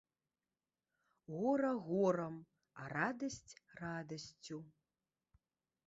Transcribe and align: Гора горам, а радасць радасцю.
Гора 1.33 1.69
горам, 1.89 2.35
а 2.81 2.89
радасць 2.97 3.53
радасцю. 3.83 4.57